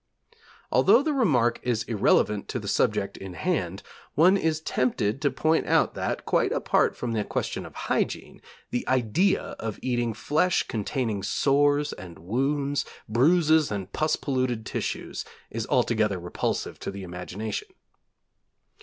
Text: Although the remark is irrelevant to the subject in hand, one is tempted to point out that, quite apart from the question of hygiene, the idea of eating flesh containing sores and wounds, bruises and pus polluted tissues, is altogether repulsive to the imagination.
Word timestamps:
Although 0.71 1.03
the 1.03 1.13
remark 1.13 1.59
is 1.61 1.83
irrelevant 1.83 2.47
to 2.47 2.57
the 2.59 2.67
subject 2.67 3.17
in 3.17 3.35
hand, 3.35 3.83
one 4.15 4.35
is 4.35 4.59
tempted 4.59 5.21
to 5.21 5.29
point 5.29 5.67
out 5.67 5.93
that, 5.93 6.25
quite 6.25 6.51
apart 6.51 6.95
from 6.95 7.11
the 7.11 7.23
question 7.23 7.67
of 7.67 7.75
hygiene, 7.75 8.41
the 8.71 8.83
idea 8.87 9.55
of 9.59 9.77
eating 9.83 10.15
flesh 10.15 10.63
containing 10.63 11.21
sores 11.21 11.93
and 11.93 12.17
wounds, 12.17 12.83
bruises 13.07 13.71
and 13.71 13.93
pus 13.93 14.15
polluted 14.15 14.65
tissues, 14.65 15.23
is 15.51 15.67
altogether 15.67 16.17
repulsive 16.17 16.79
to 16.79 16.89
the 16.89 17.03
imagination. 17.03 17.67